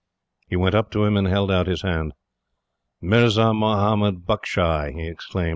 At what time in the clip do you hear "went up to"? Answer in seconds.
0.55-1.03